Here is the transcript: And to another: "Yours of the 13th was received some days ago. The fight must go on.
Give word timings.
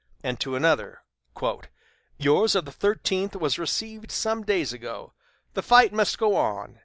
And 0.23 0.39
to 0.39 0.55
another: 0.55 1.03
"Yours 2.17 2.55
of 2.55 2.65
the 2.65 2.71
13th 2.71 3.35
was 3.35 3.59
received 3.59 4.11
some 4.11 4.41
days 4.43 4.73
ago. 4.73 5.13
The 5.53 5.61
fight 5.61 5.93
must 5.93 6.17
go 6.17 6.35
on. 6.35 6.79